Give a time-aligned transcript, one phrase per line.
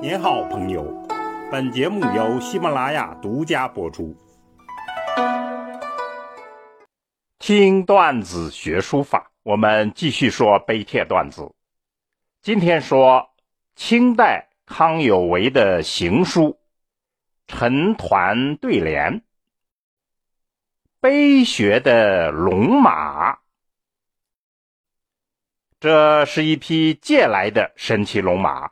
[0.00, 0.84] 您好，朋友。
[1.50, 4.16] 本节目由喜马拉雅独家播出。
[7.40, 11.52] 听段子学书法，我们继续说碑帖段子。
[12.40, 13.28] 今天说
[13.74, 16.50] 清代康有为的行书
[17.48, 19.12] 《陈抟对联》，
[21.00, 23.36] 碑学的龙马。
[25.80, 28.70] 这是一匹借来的神奇龙马。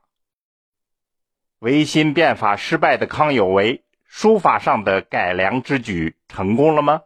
[1.61, 7.03] 维新变法失败的康有为，书法上的改良之举成功了吗？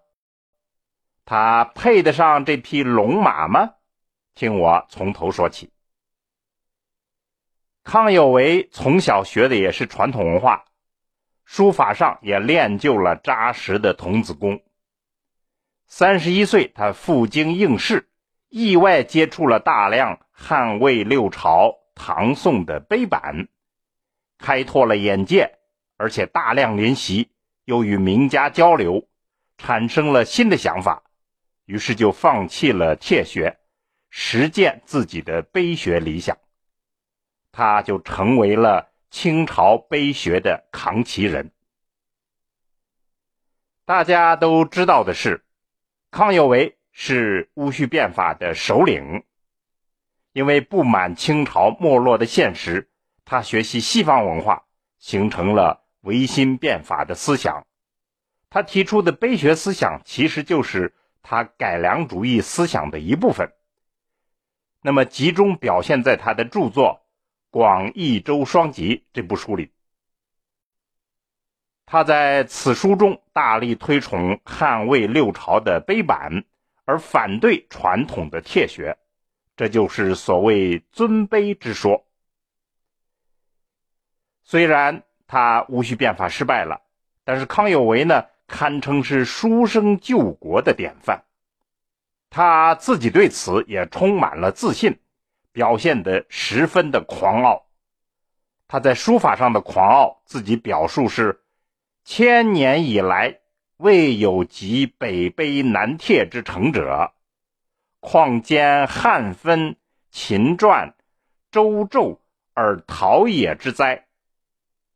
[1.25, 3.75] 他配得上这匹龙马吗？
[4.35, 5.71] 听我从头说起。
[7.85, 10.65] 康有为从小学的也是传统文化，
[11.45, 14.61] 书法上也练就了扎实的童子功。
[15.87, 18.09] 三十一岁，他赴京应试。
[18.49, 23.47] 意外接触了大量汉魏六朝、唐宋的碑版，
[24.41, 25.59] 开拓了眼界，
[25.97, 27.31] 而且大量临习，
[27.65, 29.07] 又与名家交流，
[29.59, 31.05] 产生了新的想法，
[31.67, 33.59] 于是就放弃了帖学，
[34.09, 36.37] 实践自己的碑学理想，
[37.53, 41.53] 他就成为了清朝碑学的扛旗人。
[43.85, 45.45] 大家都知道的是，
[46.11, 46.77] 康有为。
[46.93, 49.23] 是戊戌变法的首领，
[50.33, 52.90] 因为不满清朝没落的现实，
[53.31, 54.65] 他学习西方文化，
[54.99, 57.65] 形成了维新变法的思想。
[58.49, 63.53] 他提出的碑学思想，其实就是他改良主义思想的一部分。
[64.83, 67.03] 那么，集中表现在他的著作
[67.53, 69.71] 《广义周双集》这部书里。
[71.87, 76.45] 他在此书中大力推崇汉魏六朝的碑版。
[76.85, 78.99] 而反对传统的帖学，
[79.57, 82.05] 这就是所谓尊卑之说。
[84.51, 86.81] 虽然他戊戌变法失败了，
[87.23, 91.23] 但是康有为呢，堪称是书生救国的典范。
[92.31, 94.99] 他自己对此也充满了自信，
[95.53, 97.67] 表现得十分的狂傲。
[98.67, 101.45] 他在书法上的狂傲，自己表述是：
[102.03, 103.39] 千年以来。
[103.77, 107.13] 未有及北碑南帖之成者，
[108.01, 109.77] 况兼汉分、
[110.11, 110.95] 秦传、
[111.53, 112.19] 周纣
[112.53, 114.09] 而陶冶之哉？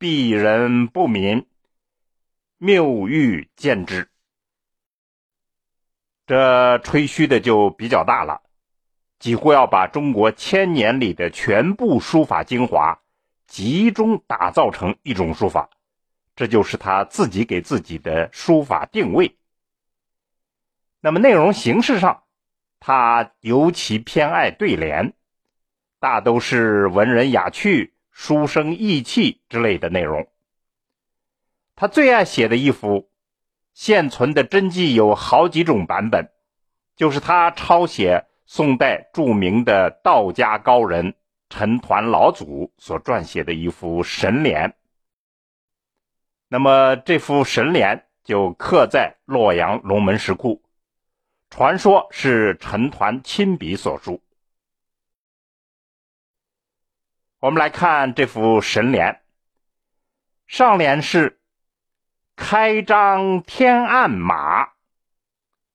[0.04, 1.47] 鄙人不敏，
[2.59, 4.10] 谬欲见之。
[6.26, 8.42] 这吹嘘的就比较大了，
[9.19, 13.00] 几乎要把中国千年里的全部书法精华
[13.47, 15.70] 集中打造成一种书法。
[16.36, 19.38] 这就是他自己给自己的书法定位。
[21.00, 22.25] 那么内容形式上，
[22.78, 25.15] 他尤其偏爱对联，
[25.98, 30.29] 大都是文人雅趣、书生意气之类的内容。
[31.75, 33.11] 他最爱写的一幅，
[33.75, 36.31] 现存的真迹有好几种版本，
[36.95, 41.15] 就是他抄写宋代著名的道家高人
[41.51, 44.75] 陈抟老祖所撰写的一幅神联。
[46.49, 50.63] 那么这幅神联就刻在洛阳龙门石窟，
[51.51, 54.23] 传说是陈抟亲笔所书。
[57.44, 59.21] 我们来看这幅神联，
[60.47, 61.38] 上联是
[62.37, 64.71] “开张天暗马”，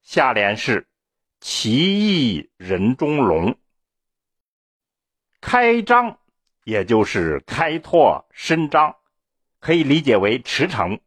[0.02, 0.88] 下联是
[1.40, 3.56] “奇异人中龙”。
[5.42, 6.18] 开张
[6.64, 8.96] 也就是开拓伸张。
[9.60, 11.00] 可以理解为驰骋，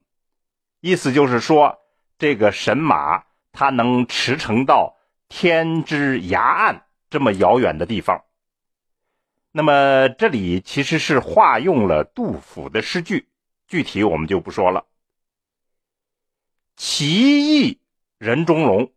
[0.79, 1.81] 意思就是说，
[2.19, 4.97] 这个神马它能驰骋到
[5.29, 8.23] 天之涯岸这么遥远的地方。
[9.55, 13.29] 那么这里其实是化用了杜甫的诗句，
[13.69, 14.87] 具体我们就不说了。
[16.75, 17.79] 奇异
[18.17, 18.91] 人中龙，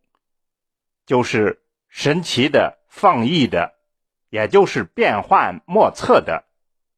[1.04, 3.74] 就是神奇的、放逸的，
[4.30, 6.46] 也就是变幻莫测的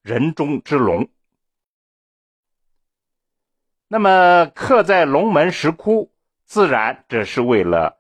[0.02, 1.10] 人中之龙。
[3.88, 6.12] 那么刻在龙门石窟，
[6.44, 7.98] 自然这是为了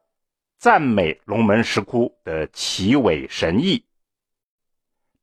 [0.56, 3.84] 赞美龙门石窟的奇伟神异。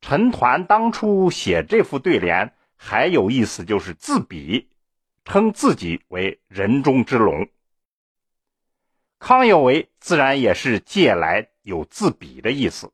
[0.07, 4.69] 陈抟当初写这副对联还有意思，就是自比，
[5.23, 7.49] 称自己为人中之龙。
[9.17, 12.91] 康有为自然也是借来有自比的意思。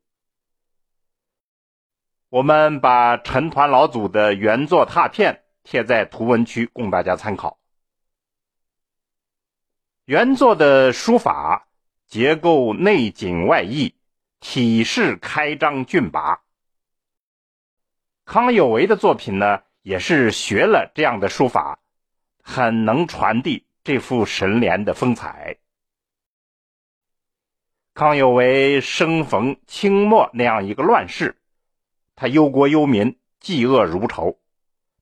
[2.29, 7.59] 我们把陈抟老祖的原作拓片贴在图文区，供大家参考。
[10.05, 11.67] 原作的书法
[12.07, 13.95] 结构内紧外溢，
[14.39, 16.41] 体势开张峻拔。
[18.31, 21.79] 康有为的作品呢，也是学了这样的书法，
[22.41, 25.57] 很能传递这副神联的风采。
[27.93, 31.41] 康有为生逢清末那样一个乱世，
[32.15, 34.39] 他忧国忧民，嫉恶如仇，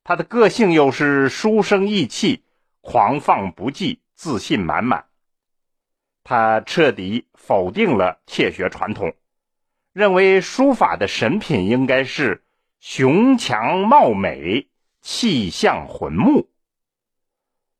[0.03, 2.43] 他的个性又是书生意气，
[2.81, 5.05] 狂放不羁，自信满满。
[6.23, 9.13] 他彻底否定了窃学传统，
[9.93, 12.43] 认为书法的神品应该是
[12.79, 14.67] 雄强貌美、
[15.01, 16.49] 气象浑穆。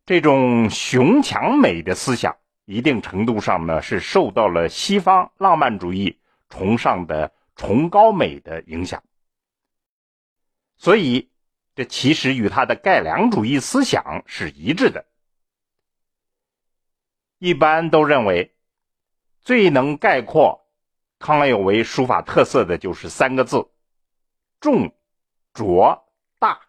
[0.05, 2.37] 这种雄强美的思想。
[2.65, 6.19] 一定程度上呢，是受到了西方浪漫主义
[6.49, 9.03] 崇尚的崇高美的影响，
[10.77, 11.31] 所以
[11.73, 15.07] 这其实与他的盖梁主义思想是一致的。
[17.39, 18.53] 一般都认为，
[19.41, 20.63] 最能概括
[21.17, 23.67] 康有为书法特色的就是三个字：
[24.59, 24.95] 重、
[25.53, 26.61] 拙、大。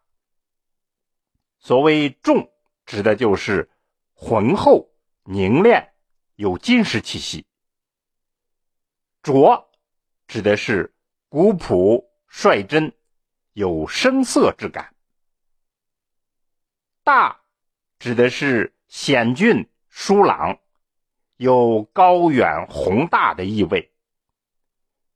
[1.58, 2.52] 所谓重，
[2.86, 3.70] 指的就是
[4.14, 4.90] 浑厚
[5.24, 5.86] 凝练。
[6.36, 7.44] 有金石气息，
[9.22, 9.70] 拙
[10.26, 10.94] 指的是
[11.28, 12.96] 古朴率真，
[13.52, 14.94] 有生涩之感；
[17.04, 17.42] 大
[17.98, 20.58] 指的是险峻疏朗，
[21.36, 23.92] 有高远宏大的意味。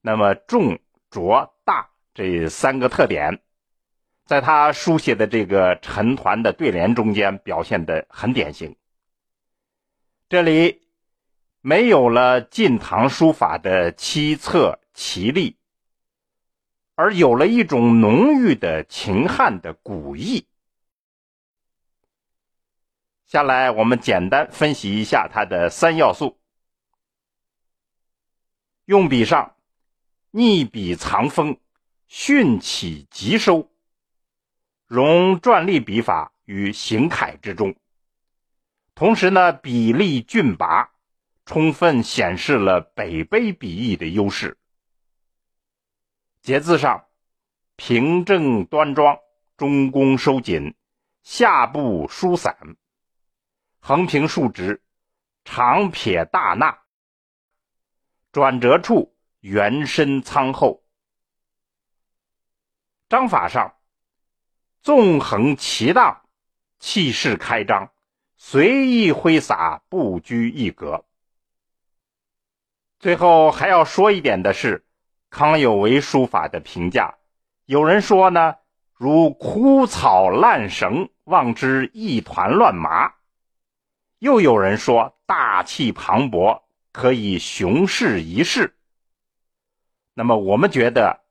[0.03, 0.79] 那么重、
[1.09, 1.54] 拙、
[2.15, 3.43] 这三个特点，
[4.25, 8.75] 在他书写的这个陈抟的对联中间表现的很典型。
[10.29, 10.81] 这里。
[11.67, 15.57] 没有了晋唐书法的凄恻奇丽，
[16.95, 20.47] 而有了一种浓郁的秦汉的古意。
[23.25, 26.39] 下来，我们简单分析一下它的三要素：
[28.85, 29.57] 用笔上，
[30.33, 31.57] 逆笔藏锋，
[32.17, 33.69] 迅起急收，
[34.87, 37.75] 融篆隶笔法于行楷之中；
[38.95, 40.93] 同时呢，笔力俊拔。
[41.45, 44.57] 充分显示了北碑笔意的优势。
[46.41, 47.05] 节字上，
[47.75, 49.19] 平正端庄，
[49.57, 50.73] 中宫收紧，
[51.25, 52.55] 下部疏散；
[53.81, 54.81] 横平竖直，
[55.45, 56.79] 长撇大捺；
[58.31, 60.84] 转折处，圆深苍厚。
[63.15, 63.77] 章法上，
[64.83, 66.23] 纵横齐荡，
[66.81, 67.93] 气势开张，
[68.37, 71.05] 随意挥洒，不拘一格。
[72.99, 74.85] 最后还要说一点的是，
[75.31, 77.15] 康有为书法的评价。
[77.67, 78.57] 有人说呢，
[78.95, 83.15] 如枯草烂绳，望之一团乱麻；
[84.19, 88.77] 又有人说，大气磅礴，可以雄视一世。
[90.15, 91.24] 那么，我们觉得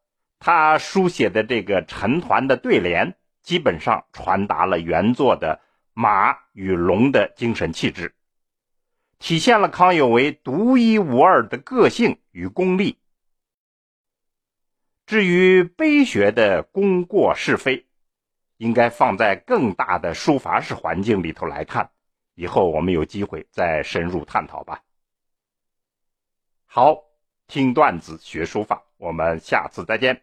[0.46, 5.62] 他书写的这个陈抟的对联，基本上传达了原作的
[5.94, 8.14] 马与龙的精神气质。
[9.20, 13.00] 体现了康有为独一无二的个性与功力。
[15.06, 17.88] 至于碑学的功过是非，
[18.58, 21.90] 应该放在更大的书法史环境里头来看。
[22.36, 24.82] 以后我们有机会再深入探讨吧。
[26.66, 26.98] 好，
[27.48, 30.22] 听段子学书法，我们下次再见。